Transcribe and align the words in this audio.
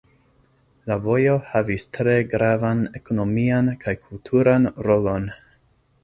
La 0.91 0.95
vojo 1.01 1.33
havis 1.49 1.83
tre 1.97 2.15
gravan 2.31 2.81
ekonomian 2.99 3.69
kaj 3.83 3.93
kulturan 4.07 4.65
rolon. 4.89 5.29